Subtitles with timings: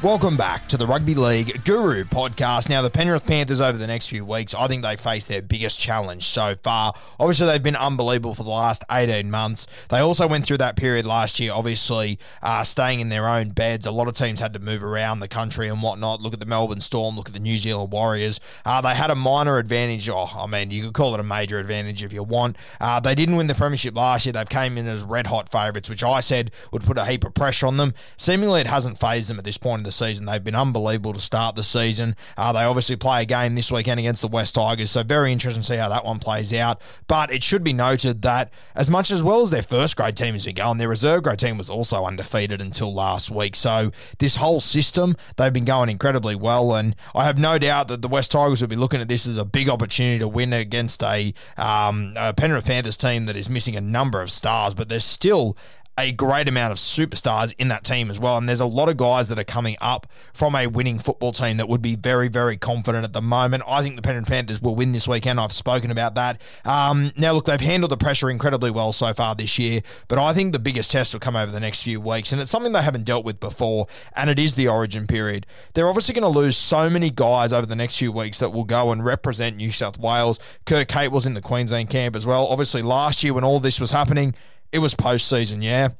[0.00, 2.68] Welcome back to the Rugby League Guru podcast.
[2.68, 5.80] Now, the Penrith Panthers over the next few weeks, I think they face their biggest
[5.80, 6.94] challenge so far.
[7.18, 9.66] Obviously, they've been unbelievable for the last 18 months.
[9.88, 13.86] They also went through that period last year, obviously, uh, staying in their own beds.
[13.86, 16.22] A lot of teams had to move around the country and whatnot.
[16.22, 18.38] Look at the Melbourne Storm, look at the New Zealand Warriors.
[18.64, 20.08] Uh, they had a minor advantage.
[20.08, 22.56] Oh, I mean, you could call it a major advantage if you want.
[22.80, 24.32] Uh, they didn't win the Premiership last year.
[24.32, 27.34] They've came in as red hot favourites, which I said would put a heap of
[27.34, 27.94] pressure on them.
[28.16, 30.26] Seemingly, it hasn't phased them at this point in the season.
[30.26, 32.14] They've been unbelievable to start the season.
[32.36, 35.62] Uh, they obviously play a game this weekend against the Wests Tigers, so very interesting
[35.62, 36.80] to see how that one plays out.
[37.06, 40.34] But it should be noted that as much as well as their first grade team
[40.34, 43.56] has been going, their reserve grade team was also undefeated until last week.
[43.56, 48.02] So this whole system, they've been going incredibly well, and I have no doubt that
[48.02, 51.02] the Wests Tigers will be looking at this as a big opportunity to win against
[51.02, 55.00] a, um, a Penrith Panthers team that is missing a number of stars, but they're
[55.00, 55.56] still
[55.98, 58.38] a great amount of superstars in that team as well.
[58.38, 61.56] And there's a lot of guys that are coming up from a winning football team
[61.56, 63.64] that would be very, very confident at the moment.
[63.66, 65.40] I think the Penrith Panthers will win this weekend.
[65.40, 66.40] I've spoken about that.
[66.64, 70.32] Um, now, look, they've handled the pressure incredibly well so far this year, but I
[70.32, 72.32] think the biggest test will come over the next few weeks.
[72.32, 75.46] And it's something they haven't dealt with before, and it is the origin period.
[75.74, 78.64] They're obviously going to lose so many guys over the next few weeks that will
[78.64, 80.38] go and represent New South Wales.
[80.64, 82.46] Kurt Kate was in the Queensland camp as well.
[82.46, 84.34] Obviously, last year when all this was happening,
[84.72, 85.90] it was postseason, yeah.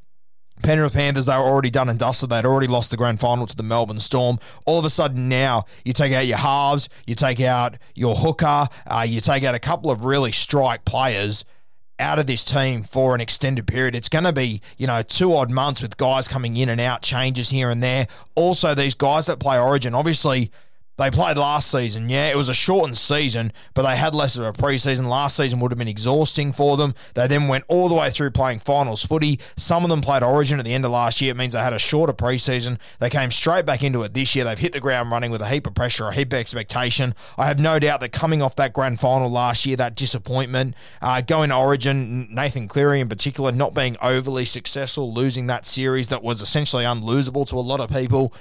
[0.63, 2.31] Penrith Panthers, they were already done and dusted.
[2.31, 4.39] They'd already lost the grand final to the Melbourne Storm.
[4.67, 8.67] All of a sudden now, you take out your halves, you take out your hooker,
[8.87, 11.45] uh, you take out a couple of really strike players
[12.01, 13.95] out of this team for an extended period.
[13.95, 17.03] It's going to be, you know, two odd months with guys coming in and out,
[17.03, 18.07] changes here and there.
[18.35, 20.51] Also, these guys that play Origin, obviously,
[20.99, 22.09] they played last season.
[22.11, 25.09] Yeah, it was a shortened season, but they had less of a preseason.
[25.09, 26.93] Last season would have been exhausting for them.
[27.15, 29.39] They then went all the way through playing finals footy.
[29.57, 31.31] Some of them played Origin at the end of last year.
[31.31, 32.79] It means they had a shorter preseason.
[32.99, 34.45] They came straight back into it this year.
[34.45, 37.15] They've hit the ground running with a heap of pressure, a heap of expectation.
[37.39, 41.21] I have no doubt that coming off that grand final last year, that disappointment, uh,
[41.21, 46.25] going to Origin, Nathan Cleary in particular, not being overly successful, losing that series that
[46.25, 48.33] was essentially unlosable to a lot of people.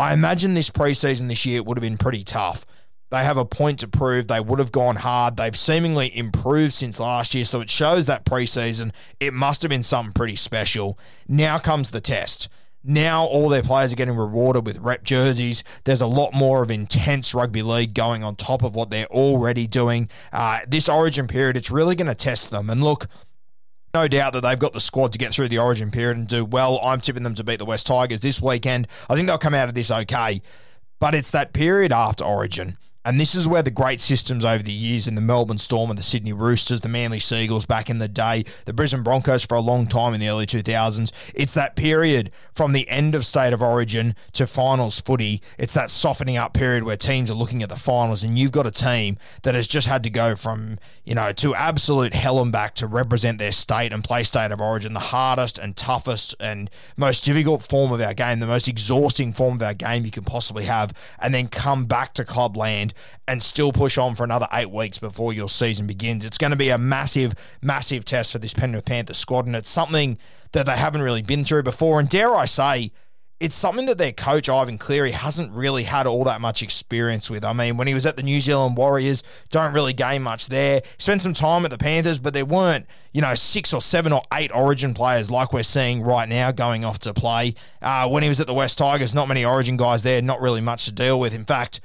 [0.00, 2.64] I imagine this preseason this year would have been pretty tough.
[3.10, 4.28] They have a point to prove.
[4.28, 5.36] They would have gone hard.
[5.36, 9.82] They've seemingly improved since last year, so it shows that preseason it must have been
[9.82, 10.98] something pretty special.
[11.28, 12.48] Now comes the test.
[12.82, 15.62] Now all their players are getting rewarded with rep jerseys.
[15.84, 19.66] There's a lot more of intense rugby league going on top of what they're already
[19.66, 20.08] doing.
[20.32, 22.70] Uh, this origin period, it's really going to test them.
[22.70, 23.06] And look,
[23.94, 26.44] no doubt that they've got the squad to get through the origin period and do
[26.44, 26.80] well.
[26.82, 28.88] I'm tipping them to beat the Wests Tigers this weekend.
[29.08, 30.42] I think they'll come out of this okay.
[30.98, 32.76] But it's that period after origin.
[33.02, 35.98] And this is where the great systems over the years in the Melbourne Storm and
[35.98, 39.54] the Sydney Roosters, the Manly Sea Eagles back in the day, the Brisbane Broncos for
[39.54, 41.10] a long time in the early 2000s.
[41.34, 45.40] It's that period from the end of state of origin to finals footy.
[45.58, 48.66] It's that softening up period where teams are looking at the finals and you've got
[48.66, 50.78] a team that has just had to go from
[51.10, 54.60] you know, to absolute hell and back to represent their state and play state of
[54.60, 59.32] origin, the hardest and toughest and most difficult form of our game, the most exhausting
[59.32, 62.94] form of our game you can possibly have, and then come back to clubland
[63.26, 66.24] and still push on for another eight weeks before your season begins.
[66.24, 69.68] It's going to be a massive, massive test for this Penrith Panthers squad, and it's
[69.68, 70.16] something
[70.52, 71.98] that they haven't really been through before.
[71.98, 72.92] And dare I say,
[73.40, 77.42] it's something that their coach Ivan Cleary hasn't really had all that much experience with.
[77.42, 80.82] I mean, when he was at the New Zealand Warriors, don't really gain much there.
[80.98, 84.22] Spent some time at the Panthers, but there weren't, you know, six or seven or
[84.34, 87.54] eight Origin players like we're seeing right now going off to play.
[87.80, 90.60] Uh, when he was at the Wests Tigers, not many Origin guys there, not really
[90.60, 91.34] much to deal with.
[91.34, 91.80] In fact,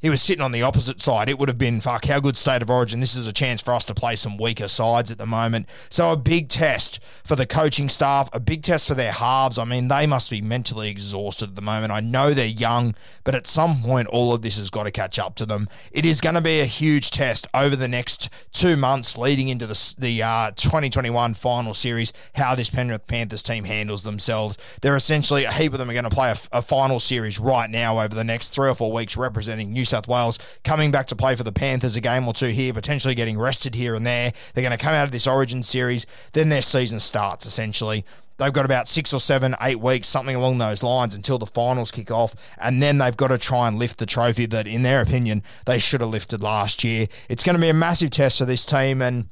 [0.00, 2.62] he was sitting on the opposite side, it would have been fuck, how good state
[2.62, 3.00] of origin.
[3.00, 5.66] This is a chance for us to play some weaker sides at the moment.
[5.90, 9.58] So, a big test for the coaching staff, a big test for their halves.
[9.58, 11.92] I mean, they must be mentally exhausted at the moment.
[11.92, 15.18] I know they're young, but at some point, all of this has got to catch
[15.18, 15.68] up to them.
[15.90, 19.66] It is going to be a huge test over the next two months leading into
[19.66, 24.58] the, the uh, 2021 final series, how this Penrith Panthers team handles themselves.
[24.80, 27.68] They're essentially, a heap of them are going to play a, a final series right
[27.68, 31.16] now over the next three or four weeks representing New South Wales, coming back to
[31.16, 34.32] play for the Panthers a game or two here, potentially getting rested here and there.
[34.54, 38.04] They're going to come out of this Origin series, then their season starts essentially.
[38.38, 41.90] They've got about six or seven, eight weeks, something along those lines until the finals
[41.90, 42.36] kick off.
[42.56, 45.80] And then they've got to try and lift the trophy that, in their opinion, they
[45.80, 47.08] should have lifted last year.
[47.28, 49.02] It's going to be a massive test for this team.
[49.02, 49.28] And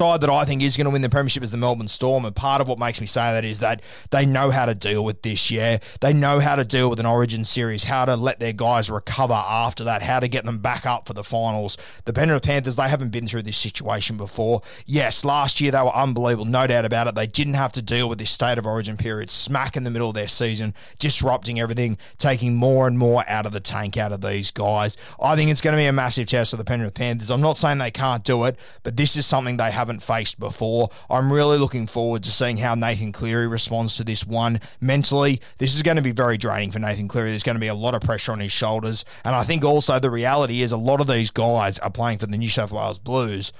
[0.00, 2.34] side that I think is going to win the premiership is the Melbourne Storm, and
[2.34, 5.20] part of what makes me say that is that they know how to deal with
[5.20, 5.50] this.
[5.50, 8.90] Yeah, they know how to deal with an Origin series, how to let their guys
[8.90, 11.76] recover after that, how to get them back up for the finals.
[12.06, 14.62] The Penrith Panthers they haven't been through this situation before.
[14.86, 17.14] Yes, last year they were unbelievable, no doubt about it.
[17.14, 20.08] They didn't have to deal with this state of Origin period, smack in the middle
[20.08, 24.22] of their season, disrupting everything, taking more and more out of the tank out of
[24.22, 24.96] these guys.
[25.20, 27.30] I think it's going to be a massive test for the Penrith Panthers.
[27.30, 30.38] I'm not saying they can't do it, but this is something they haven't haven't faced
[30.38, 30.88] before.
[31.10, 35.40] I'm really looking forward to seeing how Nathan Cleary responds to this one mentally.
[35.58, 37.30] This is going to be very draining for Nathan Cleary.
[37.30, 39.04] There's going to be a lot of pressure on his shoulders.
[39.24, 42.26] And I think also the reality is a lot of these guys are playing for
[42.26, 43.52] the New South Wales Blues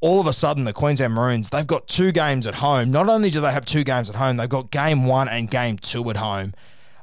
[0.00, 2.90] all of a sudden the Queensland Maroons, they've got two games at home.
[2.90, 5.78] Not only do they have two games at home, they've got game one and game
[5.78, 6.52] two at home.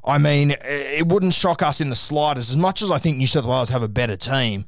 [0.05, 2.51] I mean, it wouldn't shock us in the slightest.
[2.51, 4.65] As much as I think New South Wales have a better team,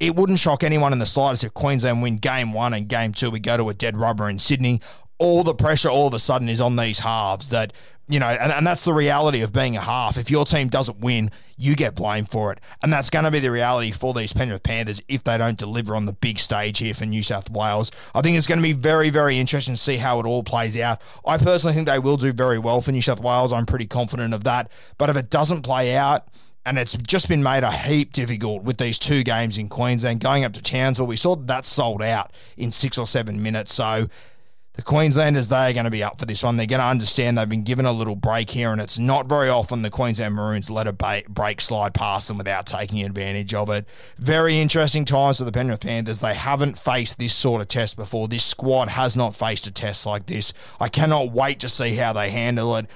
[0.00, 3.30] it wouldn't shock anyone in the slightest if Queensland win game one and game two.
[3.30, 4.80] We go to a dead rubber in Sydney.
[5.18, 7.72] All the pressure all of a sudden is on these halves that,
[8.08, 10.18] you know, and, and that's the reality of being a half.
[10.18, 12.58] If your team doesn't win, you get blamed for it.
[12.82, 15.94] And that's going to be the reality for these Penrith Panthers if they don't deliver
[15.94, 17.92] on the big stage here for New South Wales.
[18.12, 20.76] I think it's going to be very, very interesting to see how it all plays
[20.76, 21.00] out.
[21.24, 23.52] I personally think they will do very well for New South Wales.
[23.52, 24.72] I'm pretty confident of that.
[24.98, 26.26] But if it doesn't play out,
[26.64, 30.44] and it's just been made a heap difficult with these two games in Queensland going
[30.44, 31.06] up to Townsville.
[31.06, 33.74] We saw that, sold out in six or seven minutes.
[33.74, 34.08] So
[34.74, 36.56] the Queenslanders, they're going to be up for this one.
[36.56, 39.50] They're going to understand they've been given a little break here, and it's not very
[39.50, 43.86] often the Queensland Maroons let a break slide past them without taking advantage of it.
[44.18, 46.20] Very interesting times for the Penrith Panthers.
[46.20, 48.28] They haven't faced this sort of test before.
[48.28, 50.54] This squad has not faced a test like this.
[50.80, 52.86] I cannot wait to see how they handle it.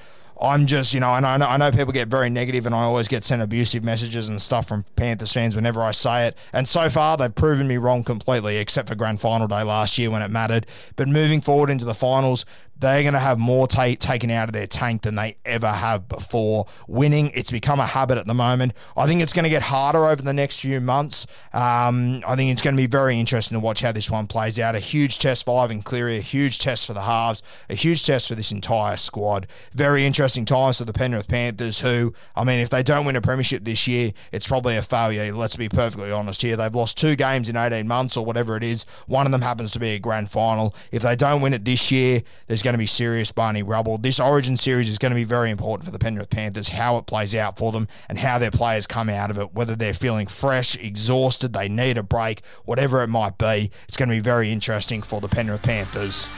[0.41, 2.83] I'm just, you know, and I know, I know people get very negative, and I
[2.83, 6.37] always get sent abusive messages and stuff from Panthers fans whenever I say it.
[6.53, 10.11] And so far, they've proven me wrong completely, except for grand final day last year
[10.11, 10.67] when it mattered.
[10.97, 12.45] But moving forward into the finals,
[12.79, 16.09] they're going to have more t- taken out of their tank than they ever have
[16.09, 16.67] before.
[16.87, 18.73] Winning, it's become a habit at the moment.
[18.97, 21.27] I think it's going to get harder over the next few months.
[21.53, 24.59] Um, I think it's going to be very interesting to watch how this one plays
[24.59, 24.75] out.
[24.75, 28.29] A huge test for Ivan Cleary, a huge test for the halves, a huge test
[28.29, 29.47] for this entire squad.
[29.73, 33.23] Very interesting times for the Penrith Panthers, who, I mean, if they don't win a
[33.23, 35.33] premiership this year, it's probably a failure.
[35.33, 36.57] Let's be perfectly honest here.
[36.57, 38.85] They've lost two games in 18 months or whatever it is.
[39.07, 40.75] One of them happens to be a grand final.
[40.93, 43.97] If they don't win it this year, there's going to be serious Barney rubble.
[43.97, 47.07] This Origin series is going to be very important for the Penrith Panthers, how it
[47.07, 50.27] plays out for them and how their players come out of it, whether they're feeling
[50.27, 53.71] fresh, exhausted, they need a break, whatever it might be.
[53.87, 56.29] It's going to be very interesting for the Penrith Panthers.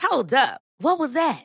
[0.00, 0.62] Hold up.
[0.78, 1.44] What was that?